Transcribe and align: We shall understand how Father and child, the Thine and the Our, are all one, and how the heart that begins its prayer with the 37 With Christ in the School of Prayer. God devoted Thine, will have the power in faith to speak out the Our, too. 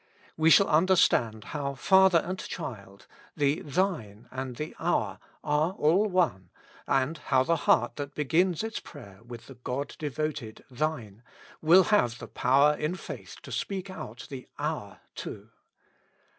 We 0.35 0.49
shall 0.49 0.67
understand 0.67 1.43
how 1.53 1.75
Father 1.75 2.23
and 2.25 2.39
child, 2.39 3.05
the 3.37 3.61
Thine 3.61 4.27
and 4.31 4.55
the 4.55 4.75
Our, 4.79 5.19
are 5.43 5.73
all 5.73 6.07
one, 6.07 6.49
and 6.87 7.19
how 7.19 7.43
the 7.43 7.55
heart 7.67 7.97
that 7.97 8.15
begins 8.15 8.63
its 8.63 8.79
prayer 8.79 9.19
with 9.23 9.45
the 9.45 9.53
37 9.53 9.61
With 9.61 9.65
Christ 9.65 10.01
in 10.01 10.07
the 10.07 10.13
School 10.13 10.25
of 10.25 10.33
Prayer. 10.33 10.49
God 10.49 10.55
devoted 10.55 10.65
Thine, 11.15 11.23
will 11.61 11.83
have 11.83 12.17
the 12.17 12.27
power 12.27 12.73
in 12.73 12.95
faith 12.95 13.35
to 13.43 13.51
speak 13.51 13.89
out 13.91 14.25
the 14.31 14.47
Our, 14.57 15.01
too. 15.13 15.49